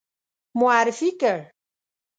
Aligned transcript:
معرفي 0.59 1.09
کړ. 1.21 1.37